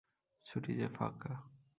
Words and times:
ছুটি 0.45 0.71
যে 0.75 0.87
ফাঁকা। 0.87 1.33